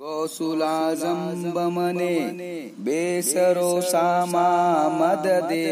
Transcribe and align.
गौसुलाजम 0.00 1.18
बमने 1.54 2.12
बेसरो 2.84 3.70
सामा 3.82 4.44
मददे 4.90 5.64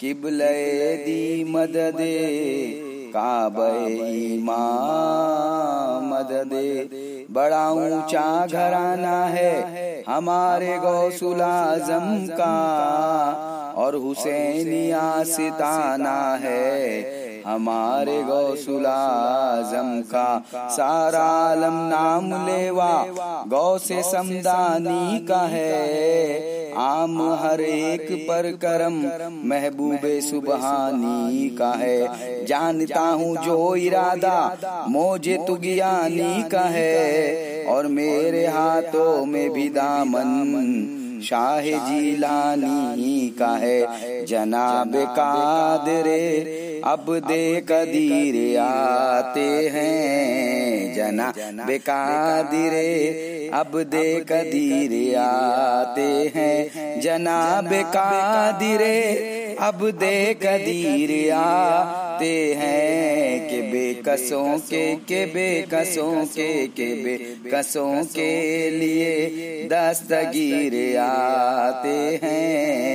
किबले 0.00 0.50
दी 1.04 1.22
मददे 1.48 2.16
काबई 3.14 4.36
मददे 6.10 6.66
बड़ा 7.32 7.64
ऊँचा 7.86 8.26
घराना 8.46 9.16
है 9.36 9.54
हमारे 10.08 10.76
गौसुलाजम 10.84 12.26
का 12.32 12.54
और 13.78 13.96
हुसैनिया 14.04 15.06
सिताना 15.26 16.18
है 16.44 17.27
हमारे 17.48 18.22
गौसुल 18.22 18.86
आज़म 18.86 20.00
का 20.00 20.44
सारा 20.70 21.18
आलम 21.18 21.76
नाम 21.88 22.46
लेवा 22.46 22.92
गौ 23.48 23.78
से 23.78 24.02
समदानी 24.02 25.18
का 25.26 25.40
है 25.46 26.74
आम 26.78 27.16
हर 27.42 27.60
एक 27.60 28.12
पर 28.28 28.50
करम, 28.64 29.00
महबूबे 29.48 30.20
सुबहानी 30.20 31.48
का 31.50 31.70
है 31.72 32.44
जानता 32.44 33.00
हूँ 33.00 33.36
जो 33.36 33.74
इरादा, 33.76 34.86
मोजे 34.88 35.38
तुगियानी 35.46 36.42
का 36.42 36.60
है 36.60 37.64
और 37.64 37.86
मेरे 37.86 38.46
हाथों 38.46 39.24
में 39.26 39.50
भी 39.50 39.68
दामन, 39.68 41.20
शाह 41.24 41.60
जीलानी 41.60 43.28
का 43.38 43.56
है 43.56 44.24
जनाब 44.26 44.92
कादरे 45.16 46.67
अब 46.84 47.06
दे 47.18 47.60
कदीर 47.60 48.58
आते 48.58 49.68
हैं 49.68 50.94
जना 50.94 51.32
बेकादिरे। 51.66 52.88
अब 53.54 53.82
दे 53.82 54.20
कदीर 54.20 55.16
आते 55.16 56.32
हैं 56.36 57.00
जना 57.00 57.60
बेकादिरे। 57.60 58.98
अब 59.60 59.90
दे 59.90 60.34
कदीर 60.34 61.32
आते 61.32 62.54
हैं 62.54 63.50
के 63.50 63.62
बेकसों 63.62 64.58
के 64.58 64.94
के 64.96 65.26
बेकसों 65.26 66.24
के 66.26 66.66
के 66.66 66.94
बेकसों 66.94 68.04
के 68.04 68.70
लिए 68.70 69.68
दस्तगीर 69.72 70.98
आते 70.98 72.20
हैं। 72.22 72.87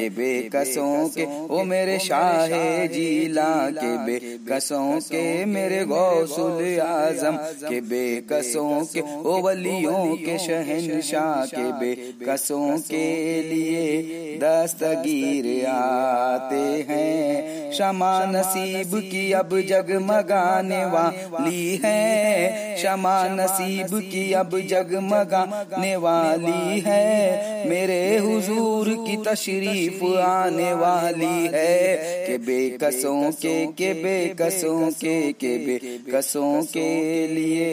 के 0.00 0.08
बेकसों 0.08 1.08
के, 1.08 1.46
ओ 1.46 1.62
मेरे 1.62 1.98
शाह 1.98 2.46
जीला 2.86 3.70
के 3.70 3.96
बेकसों 3.98 5.00
के, 5.00 5.44
मेरे 5.44 5.84
गौसुल 5.84 6.80
आज़म 6.80 7.36
के 7.68 7.80
बे 7.80 7.80
बेकसों 7.80 8.84
के, 8.84 9.00
ओ 9.00 9.40
वलियों 9.40 10.16
के 10.16 10.38
शहनशाह 10.38 11.44
के 11.44 11.72
बेकसों 11.72 12.78
के 12.78 13.42
लिए 13.42 14.02
दस्तगीर 14.42 15.66
आते 15.66 16.86
हैं। 16.88 17.70
शमा 17.72 18.24
नसीब 18.24 18.90
की 18.94 19.32
अब 19.32 19.60
जग 19.60 19.80
जगमगाने 19.80 20.84
वाली 20.84 21.80
है। 21.84 22.76
शमा 22.76 23.28
नसीब 23.28 24.00
की 24.00 24.32
अब 24.32 24.60
जग 24.60 24.80
जगमगाने 24.80 25.96
वाली 25.96 26.80
है। 26.80 27.59
मेरे 27.70 28.18
हुजूर 28.18 28.88
की 29.06 29.16
तशरीफ़ 29.16 30.04
आने 30.18 30.72
वाली 30.74 31.48
है 31.54 32.26
के 32.26 32.36
बेकसों 32.38 33.30
के 33.32 33.54
के 33.78 33.92
बेकसों 33.94 34.90
के 34.90 35.32
के 35.32 35.56
बेकसों 35.58 36.62
के 36.62 36.90
लिए 37.28 37.68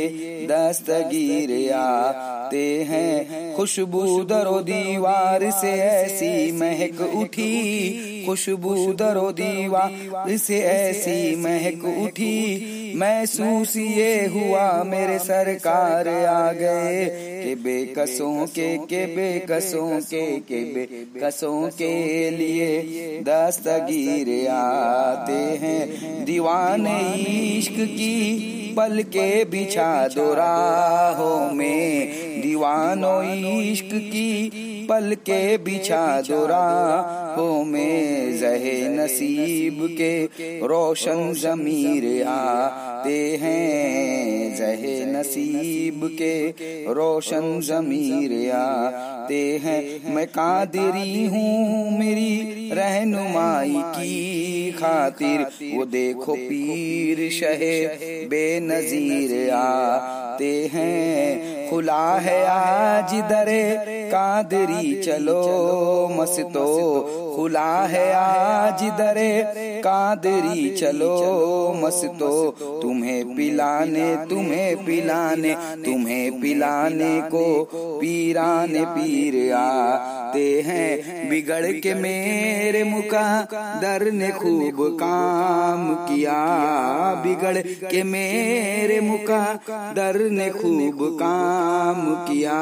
दस्तगीर 0.48 1.74
आते 1.74 2.66
हैं। 2.84 3.56
खुशबू 3.56 4.24
दरो 4.24 4.60
दीवार 4.64 5.50
से 5.52 5.72
ऐसी 5.82 6.52
महक 6.52 7.02
उठी 7.16 8.17
खुशबू 8.28 8.94
दरो 8.94 9.32
दीवार 9.32 10.38
से 10.38 10.60
ऐसी 10.60 11.36
महक 11.36 11.86
उठी 12.04 12.94
महसूस 12.96 13.76
ये 13.78 14.26
हुआ 14.26 14.84
मेरे 14.84 15.20
सरकार 15.20 16.08
आ 16.10 16.52
गए 16.52 17.06
के 17.44 17.56
बेकसों 17.56 18.46
के 18.46 18.78
के 18.78 19.06
बेकसों 19.06 20.00
के 20.00 20.26
के 20.40 20.64
बेकसों 20.64 21.70
के 21.70 22.30
लिए 22.30 23.22
दस्तगीर 23.22 24.48
आते 24.50 25.34
हैं। 25.34 26.26
दीवान 26.26 26.88
इश्क 26.88 27.74
की 27.74 28.74
पल 28.78 29.04
के 29.04 29.46
बिछा 29.46 30.08
दो 30.08 30.34
राहों 30.34 31.52
में। 31.52 32.42
दीवानो 32.42 33.22
इश्क 33.62 33.90
की 33.94 34.77
पल 34.90 35.16
के 35.20 35.58
बिछा 35.58 36.22
दो 36.22 36.46
राहों 36.46 37.64
में 37.64 38.38
जहे 38.40 38.78
नसीब 38.90 39.88
के 39.92 40.12
रोशन 40.68 41.34
जमीर 41.34 42.06
आते 42.28 43.20
हैं। 43.42 44.56
जहे 44.56 44.96
नसीब 45.06 46.08
के 46.14 46.34
रोशन 46.94 47.60
जमीर 47.62 48.52
आते 48.52 49.42
हैं। 49.64 49.82
मैं 50.16 50.26
कादरी 50.28 51.26
हूँ 51.26 52.00
मेरी 52.00 52.72
रहनुमाई 52.74 53.82
की 53.88 54.72
खातिर। 54.72 55.46
वो 55.78 55.86
देखो 55.86 56.36
पीर 56.36 57.30
शहे 57.32 57.86
बेनजीर 58.28 59.52
आते 59.52 60.54
हैं। 60.74 61.70
खुला 61.70 62.18
है 62.18 62.40
आज 62.46 63.14
दरे 63.32 63.62
कादरी 64.08 64.77
चलो 65.06 65.40
मस्तो 66.18 66.66
खुला 67.38 67.72
है 67.86 68.14
आज 68.14 68.84
दरे, 68.84 69.44
कादरी 69.80 70.70
चलो, 70.70 71.18
मस्तो, 71.84 72.30
तुम्हें 72.82 73.36
पिलाने 73.36 74.08
तुम्हें 74.26 74.86
पिलाने 74.86 75.54
तुम्हें 75.86 76.42
पिलाने 76.42 77.22
को 77.22 77.44
पीराने 78.02 78.82
पीर 78.86 79.54
आते 79.54 80.46
हैं। 80.62 81.30
बिगड़ 81.30 81.72
के 81.72 81.94
मेरे 81.94 82.84
मुका, 82.84 83.28
दर 83.82 84.12
ने 84.12 84.32
खूब 84.32 84.98
काम 85.00 85.94
किया। 85.94 86.34
बिगड़ 87.24 87.58
के 87.88 88.04
मेरे 88.04 89.00
मुका, 89.02 89.44
दर 89.94 90.20
ने 90.32 90.50
खूब 90.50 91.18
काम 91.22 92.04
किया। 92.26 92.60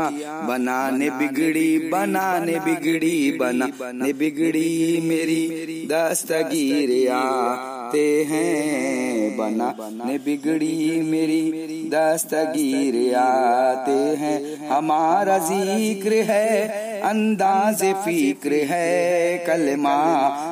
बनाने 0.48 1.10
बिगड़ी 1.10 1.78
बनाने 1.90 2.60
बिगड़ी 2.60 3.38
बनाने 3.40 4.14
बिगड़ी 4.14 4.65
मेरी 5.02 5.88
दस्तगीर 5.92 7.12
आते 7.12 8.08
हैं 8.24 9.38
बना, 9.38 9.74
ने 10.06 10.18
बिगड़ी 10.18 11.02
मेरी 11.02 11.42
दस्तगीर 11.90 13.16
आते 13.16 13.92
हैं। 13.92 14.68
हमारा 14.68 15.38
ज़िक्र 15.38 16.22
है, 16.24 16.68
अंदाज 17.02 17.84
फ़िक्र 18.06 18.54
है, 18.64 19.38
कलमा 19.38 19.98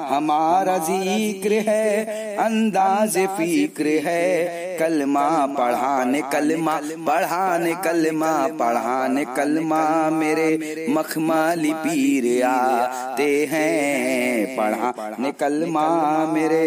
हमारा 0.09 0.77
ज़िक्र 0.77 1.63
है, 1.67 2.35
अंदाज 2.37 3.17
फ़िक्र 3.37 3.99
है 4.05 4.62
कलमा 4.79 5.45
पढ़ाने 5.45 6.21
कलमा 6.21 6.79
पढ़ाने 7.07 7.73
कलमा 7.83 8.31
पढ़ाने, 8.59 9.25
कलमा 9.25 10.09
मेरे 10.09 10.87
मखमाली 10.89 11.73
पीर 11.73 12.43
आते 12.43 13.49
हैं। 13.51 14.57
पढ़ाने, 14.57 15.31
कलमा 15.31 15.87
मेरे 16.33 16.63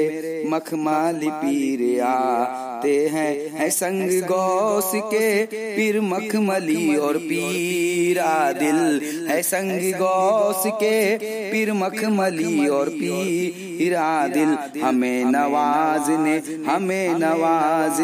मखमाली 0.48 1.30
पीर 1.30 2.02
आते 2.02 2.94
हैं। 3.06 3.32
है 3.50 3.68
संग 3.70 4.10
गौस 4.22 4.92
के 4.94 5.46
पीर 5.46 6.00
मखमली 6.00 6.96
और 6.96 7.16
पीरा 7.18 8.52
दिल 8.52 9.00
है 9.28 9.42
संग 9.42 9.92
गौस 9.94 10.62
के 10.66 11.16
पीर 11.50 11.72
मखमली 11.72 12.68
और 12.68 12.88
पीरा 12.88 14.26
दिल 14.26 14.56
हमें 14.82 15.24
नवाजने 15.24 16.36
हमें 16.66 17.08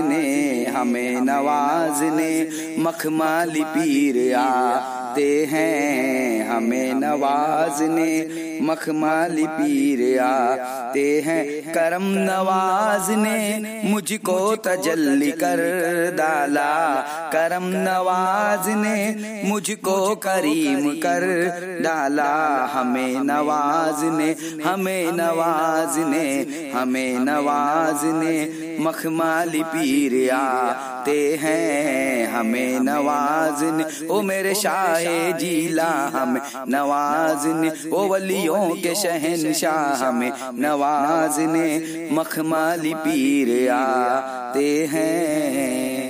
नवाजने 0.02 0.64
हमें 0.64 1.20
नवाजने 1.20 2.48
मखमाली 2.78 3.64
पीर 3.64 4.34
आते 4.34 5.46
हैं। 5.50 6.48
हमें 6.48 6.94
नवाजने 6.94 8.42
मखमाली 8.62 9.46
पीर 9.46 10.20
आते 10.20 11.22
हैं। 11.26 11.72
करम 11.74 12.02
नवाजने 12.02 13.62
मुझको 13.84 14.56
तजल्ली 14.56 15.30
कर 15.30 15.60
डाला। 16.18 16.94
करम 17.32 17.64
नवाजने 17.64 19.16
मुझको 19.48 20.14
करीम 20.14 20.90
कर 20.90 21.22
डाला। 21.82 22.66
हमें 22.72 23.20
नवाजने 23.20 24.36
हमें 24.64 25.12
नवाजने 25.12 26.46
हमें 26.72 27.18
नवाजने 27.18 28.62
मखमाली 28.80 29.62
पीर 29.62 29.81
आते 30.28 31.38
हैं 31.42 32.28
हमें 32.28 32.80
नवाजन, 32.80 34.06
ओ 34.10 34.22
मेरे 34.22 34.54
शाह 34.54 34.98
जीला, 35.38 36.10
हमें 36.14 36.40
नवाजन, 36.68 37.90
ओ 37.92 38.06
वलियों 38.06 38.70
के 38.70 38.94
शहनशाह, 38.94 40.04
हमें 40.04 40.32
नवाजने, 40.58 42.08
मखमाली 42.12 42.94
पीर 42.94 43.70
आते 43.70 44.86
हैं। 44.86 46.01